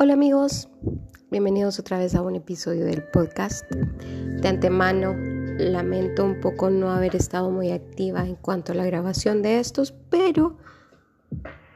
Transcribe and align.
Hola 0.00 0.14
amigos, 0.14 0.68
bienvenidos 1.30 1.78
otra 1.78 1.98
vez 1.98 2.16
a 2.16 2.22
un 2.22 2.34
episodio 2.34 2.84
del 2.84 3.04
podcast. 3.04 3.70
De 3.70 4.48
antemano, 4.48 5.14
lamento 5.58 6.24
un 6.24 6.40
poco 6.40 6.68
no 6.70 6.90
haber 6.90 7.14
estado 7.14 7.50
muy 7.50 7.70
activa 7.70 8.26
en 8.26 8.34
cuanto 8.34 8.72
a 8.72 8.74
la 8.74 8.84
grabación 8.84 9.42
de 9.42 9.60
estos, 9.60 9.92
pero 10.10 10.56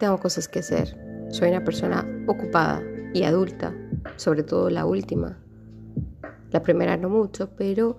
tengo 0.01 0.19
cosas 0.19 0.49
que 0.49 0.59
hacer. 0.59 0.97
Soy 1.31 1.51
una 1.51 1.63
persona 1.63 2.05
ocupada 2.27 2.83
y 3.15 3.23
adulta, 3.23 3.73
sobre 4.17 4.43
todo 4.43 4.69
la 4.69 4.85
última. 4.85 5.42
La 6.53 6.63
primera 6.63 6.97
no 6.97 7.09
mucho, 7.09 7.51
pero 7.57 7.99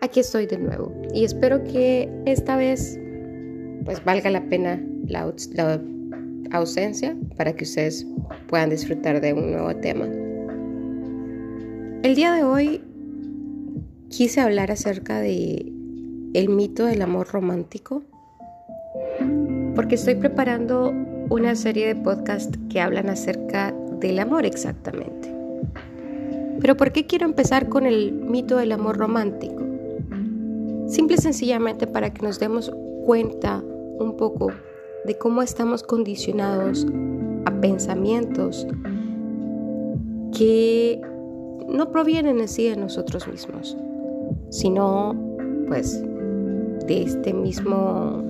aquí 0.00 0.20
estoy 0.20 0.46
de 0.46 0.58
nuevo 0.58 0.92
y 1.12 1.24
espero 1.24 1.62
que 1.64 2.10
esta 2.26 2.56
vez 2.56 2.98
pues 3.84 4.02
valga 4.04 4.30
la 4.30 4.42
pena 4.48 4.82
la, 5.06 5.32
la 5.54 5.80
ausencia 6.50 7.16
para 7.36 7.52
que 7.52 7.64
ustedes 7.64 8.06
puedan 8.48 8.70
disfrutar 8.70 9.20
de 9.20 9.32
un 9.32 9.52
nuevo 9.52 9.74
tema. 9.76 10.06
El 12.02 12.14
día 12.14 12.32
de 12.32 12.44
hoy 12.44 12.82
quise 14.08 14.40
hablar 14.40 14.70
acerca 14.70 15.20
de 15.20 15.72
el 16.34 16.48
mito 16.48 16.86
del 16.86 17.02
amor 17.02 17.28
romántico 17.28 18.02
porque 19.74 19.94
estoy 19.94 20.14
preparando 20.14 20.92
una 21.30 21.54
serie 21.54 21.86
de 21.86 21.96
podcasts 21.96 22.58
que 22.70 22.80
hablan 22.80 23.08
acerca 23.08 23.74
del 24.00 24.18
amor 24.18 24.46
exactamente. 24.46 25.37
Pero 26.60 26.76
¿por 26.76 26.92
qué 26.92 27.06
quiero 27.06 27.24
empezar 27.24 27.68
con 27.68 27.86
el 27.86 28.12
mito 28.12 28.56
del 28.56 28.72
amor 28.72 28.96
romántico? 28.96 29.64
Simple 30.88 31.16
y 31.16 31.20
sencillamente 31.20 31.86
para 31.86 32.12
que 32.12 32.22
nos 32.22 32.38
demos 32.38 32.72
cuenta 33.04 33.62
un 33.98 34.16
poco 34.16 34.50
de 35.04 35.16
cómo 35.18 35.42
estamos 35.42 35.82
condicionados 35.82 36.86
a 37.44 37.50
pensamientos 37.60 38.66
que 40.36 41.00
no 41.68 41.90
provienen 41.90 42.40
en 42.40 42.48
sí 42.48 42.68
de 42.68 42.76
nosotros 42.76 43.28
mismos, 43.28 43.76
sino 44.50 45.14
pues 45.68 46.02
de 46.86 47.02
este 47.02 47.32
mismo, 47.32 48.22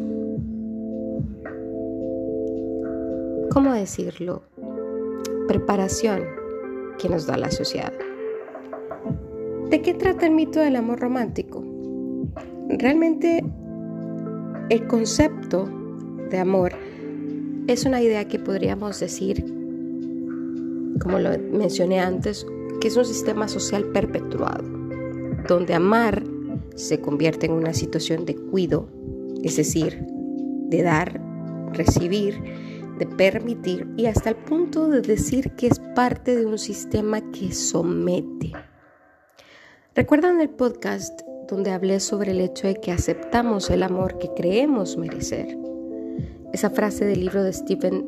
¿cómo 3.51 3.73
decirlo? 3.73 4.43
Preparación 5.47 6.23
que 6.99 7.09
nos 7.09 7.27
da 7.27 7.37
la 7.37 7.51
sociedad. 7.51 7.93
¿De 9.71 9.83
qué 9.83 9.93
trata 9.93 10.25
el 10.25 10.33
mito 10.33 10.61
del 10.61 10.77
amor 10.77 10.99
romántico? 10.99 11.63
Realmente 12.71 13.45
el 14.71 14.87
concepto 14.87 15.69
de 16.31 16.39
amor 16.39 16.73
es 17.67 17.85
una 17.85 18.01
idea 18.01 18.27
que 18.27 18.39
podríamos 18.39 18.99
decir, 18.99 19.45
como 21.03 21.19
lo 21.19 21.39
mencioné 21.53 22.01
antes, 22.01 22.47
que 22.81 22.89
es 22.89 22.97
un 22.97 23.05
sistema 23.05 23.47
social 23.47 23.85
perpetuado, 23.93 24.65
donde 25.47 25.75
amar 25.75 26.25
se 26.75 27.03
convierte 27.03 27.45
en 27.45 27.53
una 27.53 27.75
situación 27.75 28.25
de 28.25 28.37
cuido, 28.37 28.89
es 29.43 29.57
decir, 29.57 30.03
de 30.71 30.83
dar, 30.83 31.21
recibir, 31.75 32.41
de 32.99 33.07
permitir 33.07 33.87
y 33.99 34.07
hasta 34.07 34.31
el 34.31 34.37
punto 34.37 34.89
de 34.89 35.03
decir 35.03 35.51
que 35.57 35.67
es 35.67 35.79
parte 35.95 36.37
de 36.37 36.47
un 36.47 36.57
sistema 36.57 37.21
que 37.33 37.53
somete. 37.53 38.53
¿Recuerdan 39.99 40.41
el 40.41 40.49
podcast 40.49 41.23
donde 41.49 41.73
hablé 41.73 41.99
sobre 41.99 42.31
el 42.31 42.41
hecho 42.41 42.69
de 42.69 42.77
que 42.77 42.93
aceptamos 42.93 43.69
el 43.69 43.83
amor 43.83 44.17
que 44.19 44.33
creemos 44.33 44.97
merecer? 44.97 45.59
esa 46.53 46.71
frase 46.71 47.05
del 47.05 47.19
libro 47.19 47.43
de 47.43 47.53
Stephen 47.53 48.07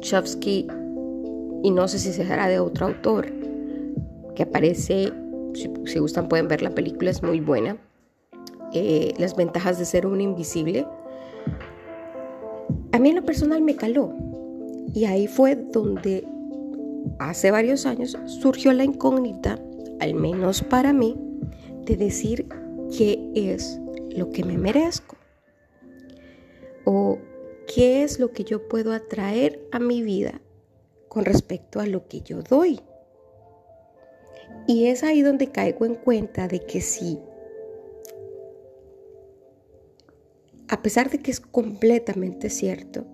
Chomsky, 0.00 0.66
y 1.62 1.70
no 1.70 1.86
sé 1.86 2.00
si 2.00 2.12
se 2.12 2.24
hará 2.24 2.48
de 2.48 2.58
otro 2.58 2.86
autor, 2.86 3.32
que 4.34 4.42
aparece, 4.42 5.12
si, 5.54 5.98
gustan 6.00 6.28
pueden 6.28 6.48
ver 6.48 6.60
la 6.60 6.70
película, 6.70 7.10
es 7.10 7.22
muy 7.22 7.38
buena, 7.38 7.76
eh, 8.72 9.14
Las 9.16 9.36
ventajas 9.36 9.78
de 9.78 9.84
ser 9.84 10.08
un 10.08 10.20
invisible. 10.20 10.88
A 12.90 12.98
mí 12.98 13.10
en 13.10 13.14
lo 13.14 13.24
personal 13.24 13.62
me 13.62 13.76
caló, 13.76 14.12
y 14.92 15.04
ahí 15.04 15.28
fue 15.28 15.54
donde 15.54 16.26
hace 17.20 17.52
varios 17.52 17.86
años 17.86 18.18
surgió 18.26 18.72
la 18.72 18.82
incógnita, 18.82 19.60
al 20.02 20.14
menos 20.14 20.62
para 20.62 20.92
mí, 20.92 21.16
de 21.84 21.96
decir 21.96 22.46
qué 22.96 23.30
es 23.34 23.80
lo 24.10 24.30
que 24.30 24.44
me 24.44 24.58
merezco. 24.58 25.16
O 26.84 27.18
¿Qué 27.66 28.02
es 28.02 28.18
lo 28.18 28.32
que 28.32 28.44
yo 28.44 28.68
puedo 28.68 28.92
atraer 28.92 29.66
a 29.70 29.78
mi 29.78 30.02
vida 30.02 30.40
con 31.08 31.24
respecto 31.24 31.80
a 31.80 31.86
lo 31.86 32.06
que 32.06 32.20
yo 32.20 32.42
doy? 32.42 32.80
Y 34.66 34.86
es 34.86 35.02
ahí 35.02 35.22
donde 35.22 35.46
caigo 35.46 35.86
en 35.86 35.94
cuenta 35.94 36.48
de 36.48 36.60
que 36.60 36.80
sí, 36.80 37.18
a 40.68 40.82
pesar 40.82 41.10
de 41.10 41.18
que 41.18 41.30
es 41.30 41.40
completamente 41.40 42.50
cierto, 42.50 43.04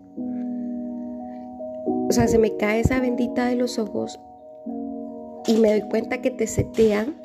o 1.87 2.09
sea, 2.11 2.27
se 2.27 2.39
me 2.39 2.57
cae 2.57 2.81
esa 2.81 3.01
bendita 3.01 3.47
de 3.47 3.57
los 3.57 3.79
ojos 3.79 4.19
y 5.49 5.57
me 5.57 5.71
doy 5.71 5.89
cuenta 5.89 6.21
que 6.21 6.31
te 6.31 6.47
setean 6.47 7.17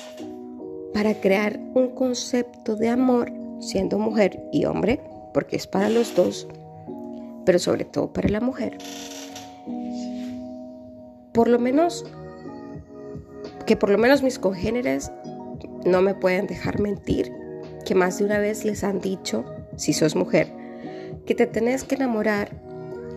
para 0.93 1.13
crear 1.13 1.59
un 1.75 1.89
concepto 1.89 2.77
de 2.77 2.87
amor 2.87 3.31
siendo 3.59 3.99
mujer 3.99 4.41
y 4.51 4.63
hombre, 4.63 5.01
porque 5.33 5.57
es 5.57 5.67
para 5.67 5.89
los 5.89 6.15
dos, 6.15 6.47
pero 7.45 7.59
sobre 7.59 7.83
todo 7.83 8.13
para 8.13 8.29
la 8.29 8.39
mujer. 8.39 8.77
Por 11.33 11.49
lo 11.49 11.59
menos, 11.59 12.05
que 13.65 13.75
por 13.75 13.89
lo 13.89 13.97
menos 13.97 14.23
mis 14.23 14.39
congéneres 14.39 15.11
no 15.85 16.01
me 16.01 16.15
pueden 16.15 16.47
dejar 16.47 16.79
mentir, 16.79 17.29
que 17.85 17.93
más 17.93 18.19
de 18.19 18.25
una 18.25 18.39
vez 18.39 18.63
les 18.63 18.85
han 18.85 19.01
dicho, 19.01 19.43
si 19.75 19.91
sos 19.91 20.15
mujer, 20.15 20.47
que 21.25 21.35
te 21.35 21.45
tenés 21.45 21.83
que 21.83 21.95
enamorar, 21.95 22.51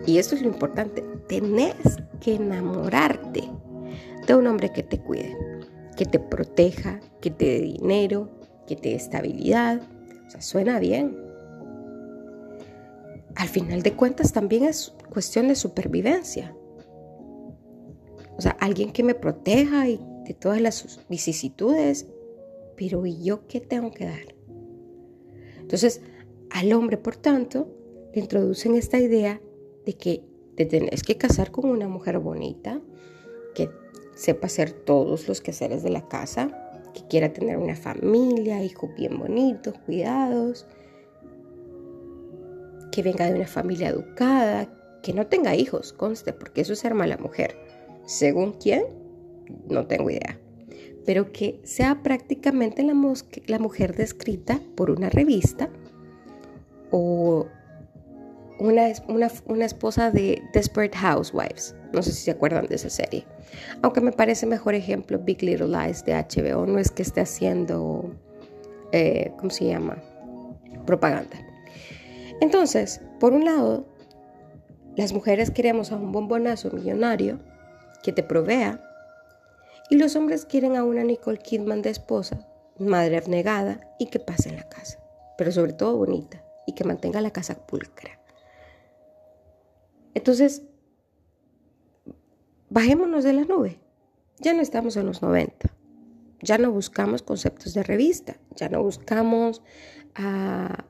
y 0.04 0.18
esto 0.18 0.34
es 0.34 0.42
lo 0.42 0.48
importante, 0.48 1.04
tenés 1.28 1.76
que 2.20 2.34
enamorarte 2.34 3.48
de 4.34 4.40
un 4.40 4.46
hombre 4.46 4.72
que 4.72 4.82
te 4.82 4.98
cuide, 4.98 5.36
que 5.96 6.04
te 6.04 6.18
proteja, 6.18 7.00
que 7.20 7.30
te 7.30 7.44
dé 7.44 7.60
dinero, 7.60 8.30
que 8.66 8.76
te 8.76 8.90
dé 8.90 8.94
estabilidad. 8.96 9.80
O 10.26 10.30
sea, 10.30 10.40
suena 10.40 10.78
bien, 10.78 11.16
al 13.36 13.48
final 13.48 13.82
de 13.82 13.92
cuentas 13.92 14.32
también 14.32 14.64
es 14.64 14.94
cuestión 15.10 15.48
de 15.48 15.54
supervivencia. 15.54 16.56
O 18.36 18.40
sea, 18.40 18.52
alguien 18.60 18.92
que 18.92 19.02
me 19.02 19.14
proteja 19.14 19.88
y 19.88 20.00
de 20.24 20.34
todas 20.34 20.60
las 20.60 21.00
vicisitudes, 21.08 22.06
pero 22.76 23.06
¿y 23.06 23.22
yo 23.22 23.46
qué 23.46 23.60
tengo 23.60 23.90
que 23.92 24.06
dar? 24.06 24.34
Entonces, 25.58 26.00
al 26.50 26.72
hombre, 26.72 26.96
por 26.96 27.16
tanto, 27.16 27.68
le 28.14 28.20
introducen 28.20 28.74
esta 28.74 28.98
idea 28.98 29.40
de 29.84 29.94
que 29.94 30.24
te 30.56 30.64
tenés 30.64 31.02
que 31.02 31.16
casar 31.16 31.50
con 31.50 31.70
una 31.70 31.88
mujer 31.88 32.18
bonita, 32.18 32.80
que 33.54 33.70
sepa 34.16 34.46
hacer 34.46 34.72
todos 34.72 35.28
los 35.28 35.40
quehaceres 35.40 35.82
de 35.82 35.90
la 35.90 36.08
casa, 36.08 36.50
que 36.94 37.06
quiera 37.06 37.32
tener 37.32 37.58
una 37.58 37.76
familia, 37.76 38.64
hijos 38.64 38.90
bien 38.96 39.18
bonitos, 39.18 39.74
cuidados, 39.84 40.66
que 42.90 43.02
venga 43.02 43.26
de 43.26 43.34
una 43.34 43.46
familia 43.46 43.90
educada, 43.90 44.68
que 45.02 45.12
no 45.12 45.26
tenga 45.26 45.54
hijos, 45.54 45.92
conste, 45.92 46.32
porque 46.32 46.62
eso 46.62 46.72
es 46.72 46.78
ser 46.78 46.94
mala 46.94 47.18
mujer. 47.18 47.58
Según 48.06 48.52
quién, 48.52 48.86
no 49.68 49.86
tengo 49.86 50.08
idea. 50.10 50.40
Pero 51.04 51.30
que 51.30 51.60
sea 51.62 52.02
prácticamente 52.02 52.82
la, 52.82 52.94
la 53.46 53.58
mujer 53.58 53.94
descrita 53.94 54.60
por 54.74 54.90
una 54.90 55.10
revista 55.10 55.68
o 56.90 57.46
una, 58.58 59.64
esposa 59.64 60.10
de 60.10 60.42
Desperate 60.52 60.96
Housewives. 60.96 61.74
No 61.92 62.02
sé 62.02 62.12
si 62.12 62.22
se 62.24 62.30
acuerdan 62.30 62.66
de 62.66 62.76
esa 62.76 62.90
serie. 62.90 63.24
Aunque 63.82 64.00
me 64.00 64.12
parece 64.12 64.46
mejor 64.46 64.74
ejemplo 64.74 65.18
Big 65.18 65.42
Little 65.42 65.68
Lies 65.68 66.04
de 66.04 66.14
HBO. 66.14 66.66
No 66.66 66.78
es 66.78 66.90
que 66.90 67.02
esté 67.02 67.20
haciendo, 67.20 68.14
eh, 68.92 69.32
¿cómo 69.38 69.50
se 69.50 69.66
llama? 69.66 70.02
Propaganda. 70.84 71.36
Entonces, 72.40 73.00
por 73.18 73.32
un 73.32 73.44
lado, 73.44 73.86
las 74.96 75.12
mujeres 75.12 75.50
queremos 75.50 75.92
a 75.92 75.96
un 75.96 76.12
bombonazo 76.12 76.70
millonario 76.70 77.40
que 78.02 78.12
te 78.12 78.22
provea 78.22 78.80
y 79.88 79.96
los 79.96 80.16
hombres 80.16 80.46
quieren 80.46 80.76
a 80.76 80.84
una 80.84 81.04
Nicole 81.04 81.38
Kidman 81.38 81.82
de 81.82 81.90
esposa, 81.90 82.46
madre 82.78 83.16
abnegada 83.16 83.80
y 83.98 84.06
que 84.06 84.18
pase 84.18 84.48
en 84.48 84.56
la 84.56 84.68
casa, 84.68 84.98
pero 85.38 85.52
sobre 85.52 85.72
todo 85.72 85.96
bonita 85.96 86.42
y 86.66 86.72
que 86.72 86.84
mantenga 86.84 87.20
la 87.20 87.30
casa 87.30 87.54
pulcra. 87.54 88.15
Entonces, 90.16 90.62
bajémonos 92.70 93.22
de 93.22 93.34
la 93.34 93.44
nube. 93.44 93.78
Ya 94.40 94.54
no 94.54 94.62
estamos 94.62 94.96
en 94.96 95.04
los 95.04 95.20
90. 95.20 95.70
Ya 96.40 96.56
no 96.56 96.72
buscamos 96.72 97.22
conceptos 97.22 97.74
de 97.74 97.82
revista, 97.82 98.38
ya 98.54 98.70
no 98.70 98.82
buscamos 98.82 99.60
a, 100.14 100.86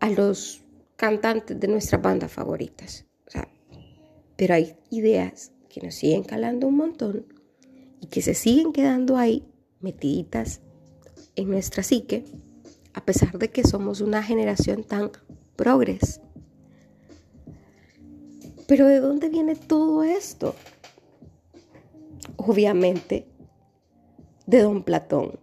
a 0.00 0.10
los 0.10 0.64
cantantes 0.96 1.60
de 1.60 1.68
nuestras 1.68 2.00
bandas 2.00 2.32
favoritas. 2.32 3.04
pero 4.36 4.54
hay 4.54 4.76
ideas 4.90 5.52
que 5.68 5.82
nos 5.82 5.94
siguen 5.96 6.24
calando 6.24 6.66
un 6.66 6.76
montón 6.76 7.26
y 8.00 8.06
que 8.06 8.22
se 8.22 8.32
siguen 8.32 8.72
quedando 8.72 9.18
ahí 9.18 9.46
metiditas 9.80 10.62
en 11.36 11.50
nuestra 11.50 11.82
psique, 11.82 12.24
a 12.94 13.04
pesar 13.04 13.38
de 13.38 13.50
que 13.50 13.62
somos 13.62 14.00
una 14.00 14.22
generación 14.22 14.84
tan 14.84 15.12
progres. 15.54 16.22
Pero 18.66 18.86
¿de 18.86 19.00
dónde 19.00 19.28
viene 19.28 19.56
todo 19.56 20.02
esto? 20.02 20.54
Obviamente 22.36 23.26
de 24.46 24.62
don 24.62 24.82
Platón, 24.82 25.38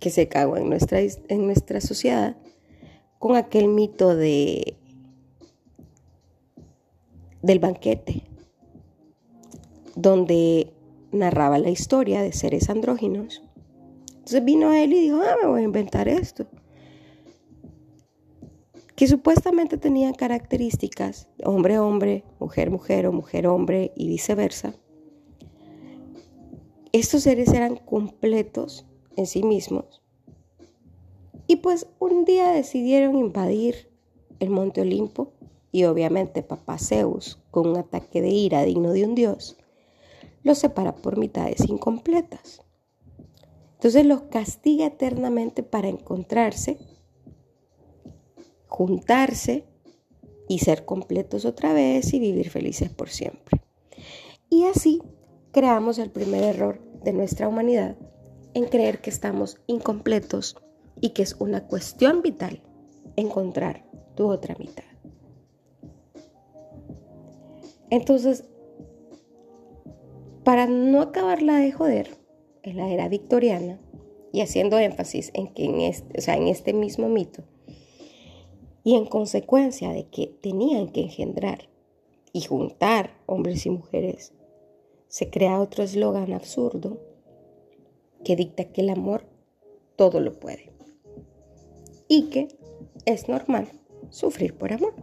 que 0.00 0.10
se 0.10 0.28
cagó 0.28 0.56
en 0.56 0.68
nuestra, 0.68 1.00
en 1.00 1.46
nuestra 1.46 1.80
sociedad 1.80 2.36
con 3.18 3.36
aquel 3.36 3.68
mito 3.68 4.14
de 4.14 4.76
del 7.42 7.58
banquete, 7.58 8.22
donde 9.96 10.72
narraba 11.12 11.58
la 11.58 11.68
historia 11.68 12.22
de 12.22 12.32
seres 12.32 12.70
andróginos. 12.70 13.42
Entonces 14.08 14.44
vino 14.44 14.72
él 14.72 14.94
y 14.94 15.00
dijo, 15.00 15.20
ah, 15.20 15.36
me 15.42 15.48
voy 15.48 15.60
a 15.60 15.64
inventar 15.64 16.08
esto. 16.08 16.46
Que 18.96 19.08
supuestamente 19.08 19.76
tenían 19.76 20.14
características 20.14 21.28
hombre-hombre, 21.44 22.24
mujer-mujer 22.38 23.06
o 23.06 23.12
mujer-hombre 23.12 23.92
y 23.96 24.08
viceversa. 24.08 24.74
Estos 26.92 27.24
seres 27.24 27.48
eran 27.48 27.76
completos 27.76 28.86
en 29.16 29.26
sí 29.26 29.42
mismos. 29.42 30.00
Y 31.46 31.56
pues 31.56 31.88
un 31.98 32.24
día 32.24 32.50
decidieron 32.50 33.16
invadir 33.16 33.90
el 34.38 34.50
monte 34.50 34.80
Olimpo 34.80 35.32
y 35.72 35.84
obviamente 35.84 36.42
papá 36.42 36.78
Zeus, 36.78 37.38
con 37.50 37.68
un 37.68 37.76
ataque 37.76 38.22
de 38.22 38.28
ira 38.28 38.62
digno 38.62 38.92
de 38.92 39.04
un 39.04 39.14
dios, 39.16 39.56
los 40.44 40.58
separa 40.58 40.94
por 40.94 41.18
mitades 41.18 41.68
incompletas. 41.68 42.62
Entonces 43.74 44.06
los 44.06 44.22
castiga 44.22 44.86
eternamente 44.86 45.62
para 45.62 45.88
encontrarse, 45.88 46.78
juntarse 48.74 49.64
y 50.48 50.58
ser 50.58 50.84
completos 50.84 51.44
otra 51.44 51.72
vez 51.72 52.12
y 52.12 52.18
vivir 52.18 52.50
felices 52.50 52.90
por 52.90 53.08
siempre. 53.08 53.62
Y 54.50 54.64
así 54.64 55.00
creamos 55.52 55.98
el 55.98 56.10
primer 56.10 56.42
error 56.42 56.80
de 57.04 57.12
nuestra 57.12 57.46
humanidad 57.46 57.96
en 58.52 58.64
creer 58.64 59.00
que 59.00 59.10
estamos 59.10 59.60
incompletos 59.68 60.56
y 61.00 61.10
que 61.10 61.22
es 61.22 61.36
una 61.38 61.68
cuestión 61.68 62.20
vital 62.20 62.64
encontrar 63.14 63.84
tu 64.16 64.26
otra 64.26 64.56
mitad. 64.58 64.82
Entonces, 67.90 68.42
para 70.42 70.66
no 70.66 71.00
acabarla 71.00 71.58
de 71.58 71.70
joder, 71.70 72.16
en 72.64 72.76
la 72.76 72.88
era 72.90 73.08
victoriana, 73.08 73.78
y 74.32 74.40
haciendo 74.40 74.80
énfasis 74.80 75.30
en 75.32 75.46
que 75.54 75.64
en 75.64 75.80
este, 75.80 76.32
en 76.32 76.48
este 76.48 76.72
mismo 76.72 77.08
mito, 77.08 77.44
y 78.84 78.94
en 78.94 79.06
consecuencia 79.06 79.90
de 79.90 80.06
que 80.06 80.26
tenían 80.26 80.88
que 80.88 81.00
engendrar 81.00 81.68
y 82.32 82.42
juntar 82.42 83.16
hombres 83.26 83.64
y 83.66 83.70
mujeres, 83.70 84.32
se 85.08 85.30
crea 85.30 85.58
otro 85.58 85.82
eslogan 85.82 86.32
absurdo 86.32 87.00
que 88.24 88.36
dicta 88.36 88.64
que 88.64 88.82
el 88.82 88.90
amor 88.90 89.24
todo 89.96 90.20
lo 90.20 90.38
puede 90.38 90.72
y 92.08 92.30
que 92.30 92.48
es 93.06 93.28
normal 93.28 93.68
sufrir 94.10 94.54
por 94.54 94.72
amor. 94.72 94.94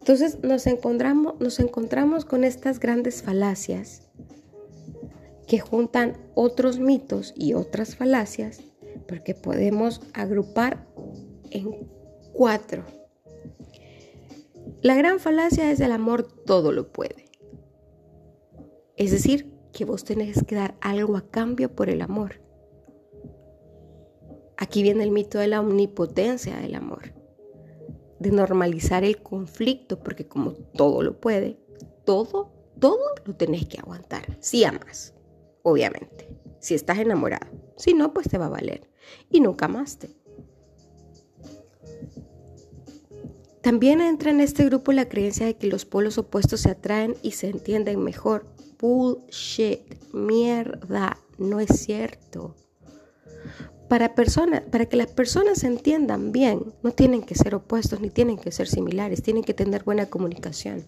Entonces 0.00 0.42
nos 0.42 0.66
encontramos, 0.66 1.40
nos 1.40 1.60
encontramos 1.60 2.24
con 2.24 2.44
estas 2.44 2.80
grandes 2.80 3.22
falacias 3.22 4.02
que 5.46 5.58
juntan 5.58 6.16
otros 6.34 6.78
mitos 6.78 7.32
y 7.36 7.54
otras 7.54 7.96
falacias, 7.96 8.62
porque 9.06 9.34
podemos 9.34 10.00
agrupar 10.14 10.86
en 11.50 11.93
cuatro. 12.34 12.84
La 14.82 14.94
gran 14.94 15.18
falacia 15.18 15.70
es 15.70 15.80
el 15.80 15.92
amor 15.92 16.28
todo 16.44 16.72
lo 16.72 16.92
puede. 16.92 17.24
Es 18.96 19.10
decir, 19.10 19.52
que 19.72 19.84
vos 19.84 20.04
tenés 20.04 20.44
que 20.44 20.54
dar 20.54 20.76
algo 20.80 21.16
a 21.16 21.28
cambio 21.28 21.74
por 21.74 21.88
el 21.88 22.02
amor. 22.02 22.42
Aquí 24.56 24.82
viene 24.82 25.02
el 25.02 25.10
mito 25.10 25.38
de 25.38 25.48
la 25.48 25.60
omnipotencia 25.60 26.56
del 26.58 26.74
amor 26.74 27.14
de 28.24 28.30
normalizar 28.30 29.04
el 29.04 29.22
conflicto, 29.22 29.98
porque 30.02 30.26
como 30.26 30.52
todo 30.52 31.02
lo 31.02 31.20
puede, 31.20 31.58
todo, 32.04 32.52
todo 32.78 32.98
lo 33.24 33.34
tenés 33.36 33.66
que 33.66 33.78
aguantar. 33.78 34.38
Si 34.40 34.64
amas, 34.64 35.14
obviamente. 35.62 36.28
Si 36.58 36.74
estás 36.74 36.98
enamorado. 36.98 37.46
Si 37.76 37.92
no, 37.92 38.14
pues 38.14 38.28
te 38.28 38.38
va 38.38 38.46
a 38.46 38.50
valer. 38.50 38.88
Y 39.28 39.40
nunca 39.40 39.66
amaste. 39.66 40.16
También 43.64 44.00
entra 44.00 44.30
en 44.30 44.40
este 44.40 44.64
grupo 44.66 44.92
la 44.92 45.08
creencia 45.08 45.46
de 45.46 45.56
que 45.56 45.66
los 45.66 45.84
polos 45.84 46.18
opuestos 46.18 46.60
se 46.60 46.70
atraen 46.70 47.16
y 47.22 47.32
se 47.32 47.48
entienden 47.48 48.04
mejor. 48.04 48.46
Bullshit, 48.78 49.80
mierda, 50.12 51.18
no 51.38 51.58
es 51.58 51.70
cierto 51.80 52.54
para, 53.88 54.14
personas, 54.14 54.62
para 54.62 54.86
que 54.86 54.96
las 54.96 55.08
personas 55.08 55.58
se 55.58 55.66
entiendan 55.66 56.32
bien, 56.32 56.72
no 56.82 56.90
tienen 56.90 57.22
que 57.22 57.34
ser 57.34 57.54
opuestos 57.54 58.00
ni 58.00 58.10
tienen 58.10 58.38
que 58.38 58.50
ser 58.50 58.66
similares, 58.66 59.22
tienen 59.22 59.44
que 59.44 59.54
tener 59.54 59.84
buena 59.84 60.06
comunicación. 60.06 60.84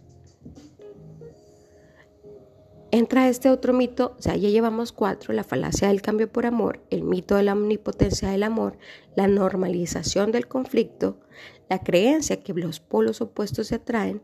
Entra 2.93 3.29
este 3.29 3.51
otro 3.51 3.73
mito, 3.73 4.15
o 4.19 4.23
sea, 4.23 4.37
ya 4.37 4.49
llevamos 4.49 4.93
cuatro, 4.93 5.35
la 5.35 5.45
falacia 5.45 5.89
del 5.89 6.03
cambio 6.03 6.31
por 6.31 6.47
amor, 6.47 6.81
el 6.91 7.03
mito 7.03 7.35
de 7.35 7.43
la 7.43 7.53
omnipotencia 7.53 8.31
del 8.31 8.45
amor, 8.45 8.79
la 9.17 9.27
normalización 9.27 10.31
del 10.31 10.47
conflicto, 10.47 11.19
la 11.69 11.81
creencia 11.81 12.41
que 12.41 12.55
los 12.55 12.79
polos 12.81 13.21
opuestos 13.21 13.69
se 13.69 13.77
atraen, 13.77 14.23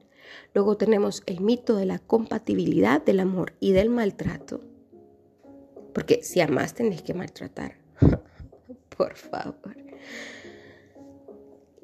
luego 0.55 0.76
tenemos 0.76 1.23
el 1.26 1.41
mito 1.41 1.76
de 1.76 1.87
la 1.87 1.99
compatibilidad 1.99 3.03
del 3.03 3.20
amor 3.20 3.55
y 3.59 3.73
del 3.73 3.91
maltrato, 3.91 4.61
porque 5.93 6.23
si 6.23 6.41
amas 6.41 6.75
tenés 6.75 7.03
que 7.03 7.15
maltratar. 7.15 7.79
por 8.97 9.17
favor. 9.17 9.76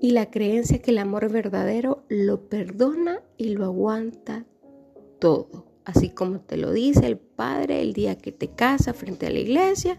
Y 0.00 0.12
la 0.12 0.31
creencia 0.31 0.81
que 0.81 0.93
el 0.93 0.99
amor 0.99 1.31
verdadero 1.31 2.05
lo 2.09 2.49
perdona 2.49 3.23
y 3.37 3.55
lo 3.55 3.64
aguanta 3.64 4.45
todo, 5.19 5.67
así 5.88 6.11
como 6.11 6.40
te 6.40 6.59
lo 6.59 6.71
dice 6.71 7.07
el 7.07 7.16
Padre 7.16 7.80
el 7.80 7.95
día 7.95 8.18
que 8.18 8.30
te 8.30 8.49
casa 8.49 8.92
frente 8.92 9.26
a 9.26 9.30
la 9.30 9.38
iglesia, 9.38 9.99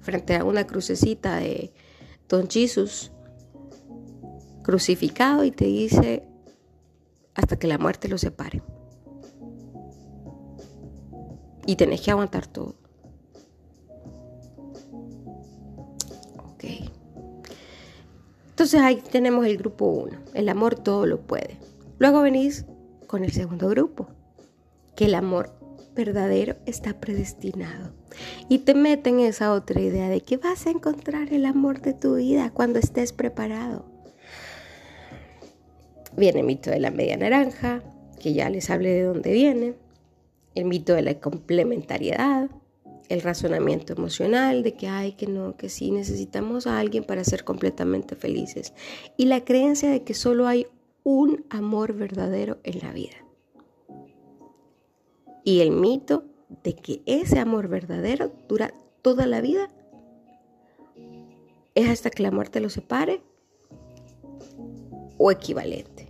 frente 0.00 0.34
a 0.34 0.44
una 0.44 0.66
crucecita 0.66 1.36
de 1.36 1.72
Don 2.28 2.48
Jesús 2.48 3.12
crucificado 4.62 5.44
y 5.44 5.50
te 5.50 5.66
dice 5.66 6.26
hasta 7.34 7.58
que 7.58 7.66
la 7.66 7.76
muerte 7.76 8.08
lo 8.08 8.16
separe. 8.16 8.62
Y 11.66 11.76
tenés 11.76 12.00
que 12.00 12.10
aguantar 12.10 12.46
todo. 12.46 12.74
Entonces 18.50 18.80
ahí 18.80 19.02
tenemos 19.12 19.44
el 19.44 19.58
grupo 19.58 19.84
1, 19.84 20.18
el 20.32 20.48
amor 20.48 20.76
todo 20.76 21.04
lo 21.04 21.20
puede. 21.20 21.58
Luego 21.98 22.22
venís 22.22 22.64
con 23.06 23.22
el 23.22 23.30
segundo 23.30 23.68
grupo, 23.68 24.08
que 24.96 25.04
el 25.04 25.14
amor 25.14 25.52
verdadero 25.94 26.56
está 26.66 27.00
predestinado. 27.00 27.92
Y 28.48 28.58
te 28.58 28.74
meten 28.74 29.20
esa 29.20 29.52
otra 29.52 29.80
idea 29.80 30.08
de 30.08 30.20
que 30.20 30.36
vas 30.36 30.66
a 30.66 30.70
encontrar 30.70 31.32
el 31.32 31.44
amor 31.44 31.80
de 31.80 31.94
tu 31.94 32.16
vida 32.16 32.50
cuando 32.50 32.78
estés 32.78 33.12
preparado. 33.12 33.84
Viene 36.16 36.40
el 36.40 36.46
mito 36.46 36.70
de 36.70 36.80
la 36.80 36.90
media 36.90 37.16
naranja, 37.16 37.82
que 38.20 38.32
ya 38.32 38.48
les 38.48 38.70
hablé 38.70 38.90
de 38.90 39.02
dónde 39.02 39.32
viene. 39.32 39.74
El 40.54 40.64
mito 40.64 40.94
de 40.94 41.02
la 41.02 41.20
complementariedad, 41.20 42.48
el 43.08 43.20
razonamiento 43.20 43.92
emocional 43.92 44.62
de 44.62 44.74
que 44.74 44.88
hay 44.88 45.12
que 45.12 45.26
no, 45.26 45.56
que 45.56 45.68
sí 45.68 45.90
necesitamos 45.90 46.66
a 46.66 46.78
alguien 46.78 47.04
para 47.04 47.24
ser 47.24 47.44
completamente 47.44 48.16
felices 48.16 48.72
y 49.16 49.26
la 49.26 49.44
creencia 49.44 49.90
de 49.90 50.02
que 50.02 50.14
solo 50.14 50.48
hay 50.48 50.66
un 51.04 51.44
amor 51.50 51.92
verdadero 51.92 52.58
en 52.64 52.78
la 52.80 52.92
vida. 52.92 53.25
Y 55.46 55.60
el 55.60 55.70
mito 55.70 56.24
de 56.64 56.74
que 56.74 57.02
ese 57.06 57.38
amor 57.38 57.68
verdadero 57.68 58.32
dura 58.48 58.74
toda 59.00 59.28
la 59.28 59.40
vida 59.40 59.70
es 61.76 61.88
hasta 61.88 62.10
que 62.10 62.24
la 62.24 62.32
muerte 62.32 62.58
lo 62.58 62.68
separe 62.68 63.22
o 65.18 65.30
equivalente. 65.30 66.08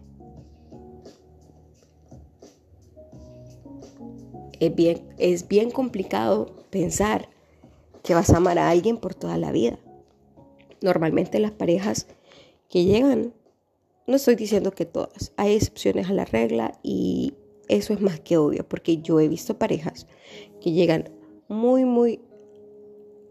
Es 4.58 4.74
bien, 4.74 5.06
es 5.18 5.46
bien 5.46 5.70
complicado 5.70 6.56
pensar 6.70 7.28
que 8.02 8.14
vas 8.14 8.30
a 8.30 8.38
amar 8.38 8.58
a 8.58 8.70
alguien 8.70 8.96
por 8.96 9.14
toda 9.14 9.36
la 9.36 9.52
vida. 9.52 9.78
Normalmente 10.80 11.40
las 11.40 11.52
parejas 11.52 12.06
que 12.70 12.84
llegan, 12.84 13.34
no 14.06 14.16
estoy 14.16 14.34
diciendo 14.34 14.70
que 14.70 14.86
todas, 14.86 15.34
hay 15.36 15.56
excepciones 15.56 16.08
a 16.08 16.14
la 16.14 16.24
regla 16.24 16.78
y 16.82 17.34
eso 17.68 17.92
es 17.92 18.00
más 18.00 18.20
que 18.20 18.36
obvio, 18.36 18.66
porque 18.68 18.98
yo 18.98 19.20
he 19.20 19.28
visto 19.28 19.58
parejas 19.58 20.06
que 20.60 20.72
llegan 20.72 21.10
muy, 21.48 21.84
muy 21.84 22.20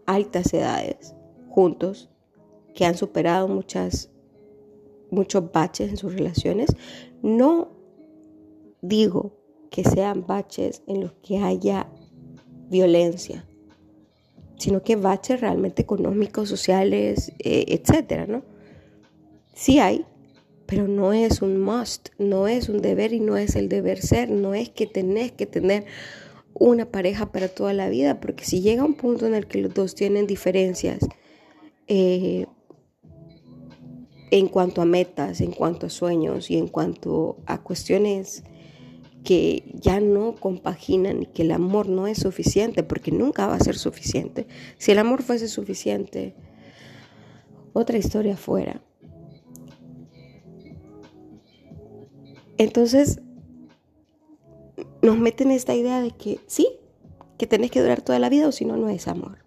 altas 0.06 0.52
edades 0.52 1.14
juntos, 1.48 2.10
que 2.74 2.84
han 2.84 2.96
superado 2.96 3.48
muchas, 3.48 4.10
muchos 5.10 5.50
baches 5.52 5.90
en 5.90 5.96
sus 5.96 6.14
relaciones. 6.14 6.70
No 7.22 7.70
digo 8.82 9.32
que 9.70 9.84
sean 9.84 10.26
baches 10.26 10.82
en 10.86 11.00
los 11.00 11.12
que 11.22 11.38
haya 11.38 11.88
violencia, 12.68 13.46
sino 14.58 14.82
que 14.82 14.96
baches 14.96 15.40
realmente 15.40 15.82
económicos, 15.82 16.48
sociales, 16.48 17.32
eh, 17.38 17.64
etcétera, 17.68 18.26
¿no? 18.26 18.42
Sí 19.54 19.78
hay, 19.78 20.04
pero 20.66 20.88
no 20.88 21.12
es 21.12 21.42
un 21.42 21.60
must, 21.60 22.08
no 22.18 22.48
es 22.48 22.68
un 22.68 22.82
deber 22.82 23.12
y 23.12 23.20
no 23.20 23.36
es 23.36 23.56
el 23.56 23.68
deber 23.68 24.00
ser, 24.00 24.30
no 24.30 24.54
es 24.54 24.68
que 24.68 24.86
tenés 24.86 25.32
que 25.32 25.46
tener 25.46 25.86
una 26.54 26.86
pareja 26.90 27.32
para 27.32 27.48
toda 27.48 27.72
la 27.72 27.88
vida, 27.88 28.20
porque 28.20 28.44
si 28.44 28.60
llega 28.60 28.84
un 28.84 28.94
punto 28.94 29.26
en 29.26 29.34
el 29.34 29.46
que 29.46 29.58
los 29.58 29.74
dos 29.74 29.94
tienen 29.94 30.26
diferencias 30.26 31.00
eh, 31.86 32.46
en 34.30 34.48
cuanto 34.48 34.82
a 34.82 34.86
metas, 34.86 35.40
en 35.40 35.52
cuanto 35.52 35.86
a 35.86 35.90
sueños 35.90 36.50
y 36.50 36.56
en 36.56 36.68
cuanto 36.68 37.38
a 37.46 37.62
cuestiones 37.62 38.42
que 39.22 39.64
ya 39.74 40.00
no 40.00 40.36
compaginan 40.36 41.22
y 41.22 41.26
que 41.26 41.42
el 41.42 41.52
amor 41.52 41.88
no 41.88 42.06
es 42.06 42.18
suficiente, 42.18 42.84
porque 42.84 43.10
nunca 43.10 43.46
va 43.48 43.56
a 43.56 43.60
ser 43.60 43.76
suficiente. 43.76 44.46
Si 44.78 44.92
el 44.92 44.98
amor 44.98 45.22
fuese 45.22 45.48
suficiente, 45.48 46.34
otra 47.72 47.98
historia 47.98 48.36
fuera. 48.36 48.82
Entonces, 52.58 53.20
nos 55.02 55.18
meten 55.18 55.50
esta 55.50 55.74
idea 55.74 56.00
de 56.00 56.10
que 56.10 56.40
sí, 56.46 56.68
que 57.38 57.46
tenés 57.46 57.70
que 57.70 57.80
durar 57.80 58.02
toda 58.02 58.18
la 58.18 58.28
vida 58.28 58.48
o 58.48 58.52
si 58.52 58.64
no, 58.64 58.76
no 58.76 58.88
es 58.88 59.08
amor. 59.08 59.38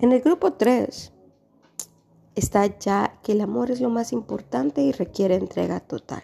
En 0.00 0.12
el 0.12 0.20
grupo 0.20 0.52
3 0.52 1.12
está 2.34 2.66
ya 2.78 3.18
que 3.22 3.32
el 3.32 3.40
amor 3.40 3.70
es 3.70 3.80
lo 3.80 3.88
más 3.88 4.12
importante 4.12 4.82
y 4.82 4.92
requiere 4.92 5.36
entrega 5.36 5.80
total. 5.80 6.22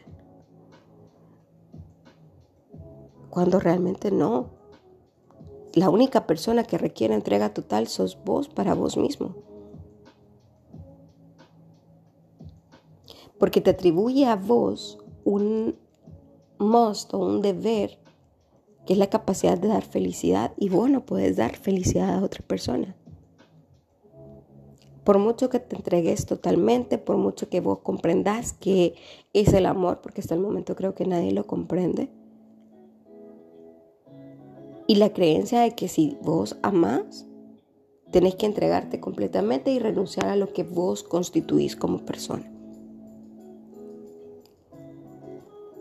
Cuando 3.30 3.58
realmente 3.58 4.10
no. 4.10 4.50
La 5.72 5.88
única 5.88 6.26
persona 6.26 6.64
que 6.64 6.76
requiere 6.76 7.14
entrega 7.14 7.54
total 7.54 7.88
sos 7.88 8.22
vos 8.22 8.50
para 8.50 8.74
vos 8.74 8.98
mismo. 8.98 9.36
Porque 13.42 13.60
te 13.60 13.70
atribuye 13.70 14.26
a 14.26 14.36
vos 14.36 15.00
un 15.24 15.74
must 16.60 17.12
o 17.12 17.18
un 17.18 17.42
deber 17.42 17.98
que 18.86 18.92
es 18.92 18.98
la 19.00 19.10
capacidad 19.10 19.58
de 19.58 19.66
dar 19.66 19.82
felicidad 19.82 20.52
y 20.56 20.68
vos 20.68 20.88
no 20.88 21.04
puedes 21.04 21.38
dar 21.38 21.56
felicidad 21.56 22.14
a 22.14 22.22
otra 22.22 22.46
persona. 22.46 22.94
Por 25.02 25.18
mucho 25.18 25.50
que 25.50 25.58
te 25.58 25.74
entregues 25.74 26.24
totalmente, 26.24 26.98
por 26.98 27.16
mucho 27.16 27.48
que 27.48 27.60
vos 27.60 27.80
comprendas 27.80 28.52
que 28.52 28.94
es 29.32 29.52
el 29.54 29.66
amor, 29.66 30.02
porque 30.02 30.20
hasta 30.20 30.36
el 30.36 30.40
momento 30.40 30.76
creo 30.76 30.94
que 30.94 31.04
nadie 31.04 31.32
lo 31.32 31.44
comprende. 31.44 32.10
Y 34.86 34.94
la 34.94 35.12
creencia 35.12 35.62
de 35.62 35.74
que 35.74 35.88
si 35.88 36.16
vos 36.22 36.58
amás, 36.62 37.26
tenés 38.12 38.36
que 38.36 38.46
entregarte 38.46 39.00
completamente 39.00 39.72
y 39.72 39.80
renunciar 39.80 40.28
a 40.28 40.36
lo 40.36 40.52
que 40.52 40.62
vos 40.62 41.02
constituís 41.02 41.74
como 41.74 42.06
persona. 42.06 42.51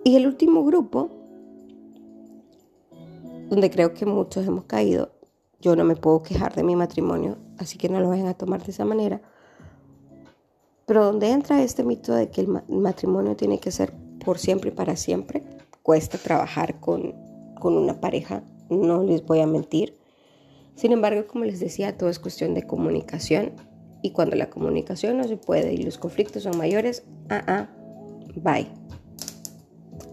Y 0.04 0.16
el 0.16 0.26
último 0.26 0.64
grupo, 0.64 1.10
donde 3.50 3.70
creo 3.70 3.94
que 3.94 4.06
muchos 4.08 4.48
hemos 4.48 4.66
caído, 4.66 5.12
yo 5.60 5.76
no 5.76 5.84
me 5.84 5.96
puedo 5.96 6.24
quejar 6.24 6.56
de 6.56 6.64
mi 6.64 6.76
matrimonio, 6.76 7.38
así 7.60 7.78
que 7.78 7.88
no 7.88 8.00
lo 8.00 8.10
vayan 8.10 8.26
a 8.26 8.34
tomar 8.34 8.64
de 8.64 8.72
esa 8.72 8.84
manera. 8.84 9.22
Pero 10.88 11.06
donde 11.06 11.30
entra 11.30 11.62
este 11.62 11.84
mito 11.84 12.16
de 12.16 12.32
que 12.32 12.42
el 12.42 12.48
matrimonio 12.68 13.36
tiene 13.36 13.60
que 13.60 13.72
ser 13.72 13.94
por 14.26 14.40
siempre 14.40 14.72
y 14.72 14.74
para 14.74 14.96
siempre, 14.96 15.44
cuesta 15.84 16.18
trabajar 16.18 16.80
con, 16.80 17.14
con 17.60 17.78
una 17.78 18.02
pareja, 18.02 18.44
no 18.70 19.04
les 19.04 19.24
voy 19.24 19.42
a 19.42 19.48
mentir. 19.48 19.98
Sin 20.74 20.94
embargo, 20.94 21.28
como 21.28 21.46
les 21.46 21.60
decía, 21.60 21.96
todo 21.96 22.10
es 22.10 22.18
cuestión 22.18 22.56
de 22.56 22.66
comunicación 22.66 23.52
y 24.02 24.14
cuando 24.14 24.36
la 24.36 24.50
comunicación 24.50 25.18
no 25.18 25.26
se 25.26 25.38
puede 25.38 25.74
y 25.74 25.78
los 25.78 26.00
conflictos 26.00 26.42
son 26.44 26.58
mayores, 26.58 27.04
ah, 27.30 27.44
ah, 27.46 27.70
bye. 28.36 28.68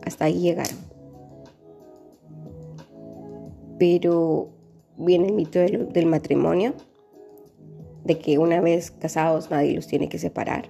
Hasta 0.04 0.26
ahí 0.26 0.40
llegaron. 0.40 0.78
Pero 3.78 4.50
viene 4.96 5.28
el 5.28 5.34
mito 5.34 5.58
del, 5.58 6.06
matrimonio, 6.06 6.74
de 8.04 8.18
que 8.18 8.38
una 8.38 8.60
vez 8.60 8.90
casados 8.90 9.50
nadie 9.50 9.74
los 9.74 9.86
tiene 9.86 10.08
que 10.08 10.18
separar, 10.18 10.68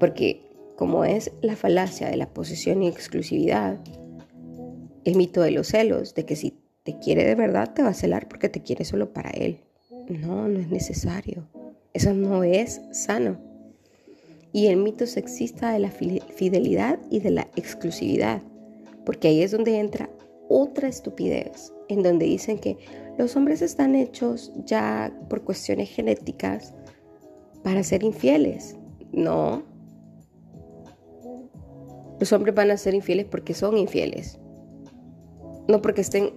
porque 0.00 0.42
como 0.76 1.04
es 1.04 1.32
la 1.40 1.56
falacia 1.56 2.08
de 2.08 2.16
la 2.16 2.28
posesión 2.28 2.82
y 2.82 2.88
exclusividad, 2.88 3.78
el 5.04 5.16
mito 5.16 5.40
de 5.42 5.52
los 5.52 5.68
celos, 5.68 6.14
de 6.14 6.24
que 6.24 6.36
si 6.36 6.58
te 6.82 6.98
quiere 6.98 7.24
de 7.24 7.34
verdad 7.34 7.72
te 7.74 7.82
va 7.82 7.90
a 7.90 7.94
celar 7.94 8.28
porque 8.28 8.48
te 8.48 8.62
quiere 8.62 8.84
solo 8.84 9.12
para 9.12 9.30
él. 9.30 9.60
No, 10.08 10.48
no 10.48 10.58
es 10.60 10.68
necesario. 10.68 11.48
Eso 11.92 12.12
no 12.12 12.44
es 12.44 12.80
sano. 12.92 13.38
Y 14.52 14.68
el 14.68 14.78
mito 14.78 15.06
sexista 15.06 15.72
de 15.72 15.80
la 15.80 15.90
fidelidad 15.90 16.98
y 17.10 17.20
de 17.20 17.30
la 17.30 17.48
exclusividad, 17.56 18.42
porque 19.04 19.28
ahí 19.28 19.42
es 19.42 19.52
donde 19.52 19.78
entra 19.78 20.08
otra 20.48 20.88
estupidez, 20.88 21.72
en 21.88 22.02
donde 22.02 22.26
dicen 22.26 22.58
que 22.58 22.78
los 23.18 23.36
hombres 23.36 23.62
están 23.62 23.94
hechos 23.94 24.52
ya 24.64 25.12
por 25.28 25.42
cuestiones 25.42 25.90
genéticas 25.90 26.74
para 27.62 27.82
ser 27.82 28.02
infieles. 28.02 28.76
No. 29.12 29.62
Los 32.20 32.32
hombres 32.32 32.54
van 32.54 32.70
a 32.70 32.76
ser 32.76 32.94
infieles 32.94 33.26
porque 33.26 33.54
son 33.54 33.76
infieles. 33.76 34.38
No 35.68 35.82
porque 35.82 36.02
estén 36.02 36.30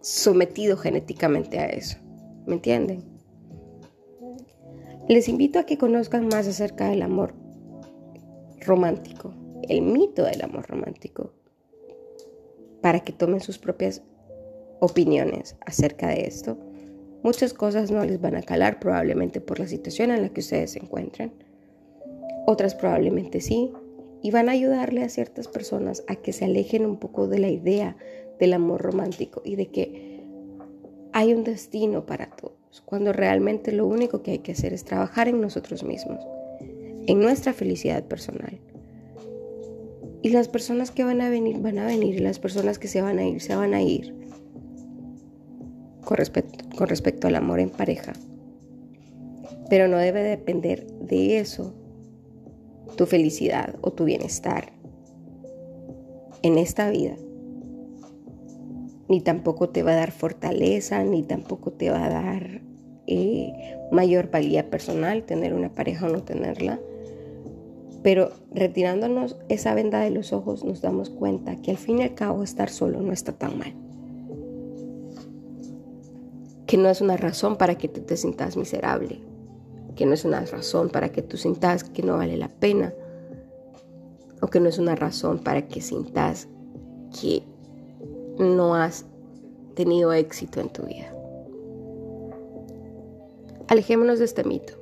sometidos 0.00 0.80
genéticamente 0.80 1.58
a 1.58 1.66
eso. 1.66 1.98
¿Me 2.46 2.54
entienden? 2.54 3.15
Les 5.08 5.28
invito 5.28 5.60
a 5.60 5.64
que 5.64 5.78
conozcan 5.78 6.26
más 6.26 6.48
acerca 6.48 6.88
del 6.88 7.02
amor 7.02 7.32
romántico, 8.60 9.32
el 9.68 9.82
mito 9.82 10.24
del 10.24 10.42
amor 10.42 10.66
romántico 10.68 11.32
para 12.80 13.00
que 13.00 13.12
tomen 13.12 13.40
sus 13.40 13.58
propias 13.58 14.02
opiniones 14.80 15.56
acerca 15.64 16.08
de 16.08 16.26
esto. 16.26 16.58
Muchas 17.22 17.54
cosas 17.54 17.90
no 17.92 18.04
les 18.04 18.20
van 18.20 18.34
a 18.34 18.42
calar 18.42 18.80
probablemente 18.80 19.40
por 19.40 19.60
la 19.60 19.68
situación 19.68 20.10
en 20.10 20.22
la 20.22 20.28
que 20.30 20.40
ustedes 20.40 20.72
se 20.72 20.80
encuentran. 20.80 21.32
Otras 22.46 22.74
probablemente 22.74 23.40
sí. 23.40 23.72
Y 24.22 24.32
van 24.32 24.48
a 24.48 24.52
ayudarle 24.52 25.04
a 25.04 25.08
ciertas 25.08 25.46
personas 25.46 26.02
a 26.08 26.16
que 26.16 26.32
se 26.32 26.46
alejen 26.46 26.84
un 26.84 26.98
poco 26.98 27.28
de 27.28 27.38
la 27.38 27.48
idea 27.48 27.96
del 28.40 28.54
amor 28.54 28.82
romántico 28.82 29.40
y 29.44 29.54
de 29.54 29.70
que 29.70 30.24
hay 31.12 31.32
un 31.32 31.44
destino 31.44 32.06
para 32.06 32.30
todos, 32.30 32.55
cuando 32.84 33.12
realmente 33.12 33.72
lo 33.72 33.86
único 33.86 34.22
que 34.22 34.32
hay 34.32 34.38
que 34.38 34.52
hacer 34.52 34.72
es 34.72 34.84
trabajar 34.84 35.28
en 35.28 35.40
nosotros 35.40 35.82
mismos, 35.84 36.20
en 37.06 37.20
nuestra 37.20 37.52
felicidad 37.52 38.04
personal. 38.04 38.60
Y 40.22 40.30
las 40.30 40.48
personas 40.48 40.90
que 40.90 41.04
van 41.04 41.20
a 41.20 41.28
venir, 41.28 41.58
van 41.60 41.78
a 41.78 41.86
venir. 41.86 42.16
Y 42.16 42.18
las 42.18 42.38
personas 42.38 42.78
que 42.78 42.88
se 42.88 43.00
van 43.00 43.18
a 43.18 43.24
ir, 43.24 43.40
se 43.40 43.54
van 43.54 43.74
a 43.74 43.82
ir. 43.82 44.12
Con 46.04 46.16
respecto, 46.16 46.64
con 46.76 46.88
respecto 46.88 47.28
al 47.28 47.36
amor 47.36 47.60
en 47.60 47.70
pareja. 47.70 48.12
Pero 49.70 49.88
no 49.88 49.98
debe 49.98 50.22
depender 50.22 50.86
de 51.00 51.38
eso 51.38 51.74
tu 52.96 53.06
felicidad 53.06 53.76
o 53.82 53.92
tu 53.92 54.04
bienestar 54.04 54.72
en 56.42 56.58
esta 56.58 56.90
vida. 56.90 57.16
Ni 59.08 59.20
tampoco 59.20 59.68
te 59.68 59.82
va 59.82 59.92
a 59.92 59.96
dar 59.96 60.10
fortaleza, 60.10 61.02
ni 61.04 61.22
tampoco 61.22 61.72
te 61.72 61.90
va 61.90 62.04
a 62.04 62.08
dar 62.08 62.60
eh, 63.06 63.52
mayor 63.92 64.30
valía 64.30 64.68
personal 64.68 65.22
tener 65.22 65.54
una 65.54 65.74
pareja 65.74 66.06
o 66.06 66.08
no 66.08 66.22
tenerla 66.22 66.80
pero 68.06 68.30
retirándonos 68.54 69.36
esa 69.48 69.74
venda 69.74 69.98
de 69.98 70.10
los 70.10 70.32
ojos 70.32 70.62
nos 70.62 70.80
damos 70.80 71.10
cuenta 71.10 71.56
que 71.56 71.72
al 71.72 71.76
fin 71.76 71.98
y 71.98 72.02
al 72.04 72.14
cabo 72.14 72.44
estar 72.44 72.70
solo 72.70 73.02
no 73.02 73.12
está 73.12 73.32
tan 73.32 73.58
mal. 73.58 73.74
Que 76.68 76.76
no 76.76 76.88
es 76.88 77.00
una 77.00 77.16
razón 77.16 77.56
para 77.56 77.74
que 77.74 77.88
tú 77.88 78.02
te 78.02 78.16
sientas 78.16 78.56
miserable. 78.56 79.18
Que 79.96 80.06
no 80.06 80.14
es 80.14 80.24
una 80.24 80.40
razón 80.42 80.90
para 80.90 81.10
que 81.10 81.22
tú 81.22 81.36
sientas 81.36 81.82
que 81.82 82.04
no 82.04 82.16
vale 82.16 82.36
la 82.36 82.46
pena. 82.46 82.94
O 84.40 84.46
que 84.46 84.60
no 84.60 84.68
es 84.68 84.78
una 84.78 84.94
razón 84.94 85.40
para 85.40 85.66
que 85.66 85.80
sientas 85.80 86.46
que 87.20 87.42
no 88.38 88.74
has 88.74 89.04
tenido 89.74 90.12
éxito 90.12 90.60
en 90.60 90.68
tu 90.70 90.82
vida. 90.82 91.12
Alejémonos 93.68 94.18
de 94.18 94.24
este 94.24 94.44
mito. 94.44 94.74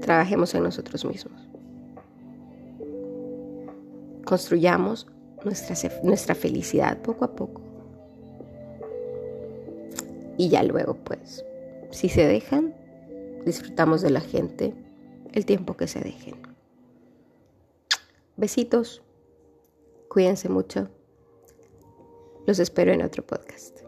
Trabajemos 0.00 0.54
en 0.54 0.64
nosotros 0.64 1.04
mismos. 1.04 1.40
Construyamos 4.24 5.06
nuestra, 5.44 5.76
nuestra 6.02 6.34
felicidad 6.34 6.98
poco 7.02 7.24
a 7.24 7.34
poco. 7.34 7.60
Y 10.36 10.48
ya 10.48 10.62
luego, 10.62 10.94
pues, 10.94 11.44
si 11.90 12.08
se 12.08 12.26
dejan, 12.26 12.74
disfrutamos 13.46 14.02
de 14.02 14.10
la 14.10 14.20
gente 14.20 14.74
el 15.32 15.46
tiempo 15.46 15.76
que 15.76 15.86
se 15.86 16.00
dejen. 16.00 16.34
Besitos, 18.36 19.02
cuídense 20.14 20.48
mucho. 20.48 20.88
Los 22.46 22.60
espero 22.60 22.92
en 22.92 23.02
otro 23.02 23.26
podcast. 23.26 23.80